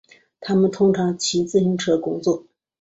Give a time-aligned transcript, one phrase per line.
[0.39, 2.47] 他们通常骑自行车工作。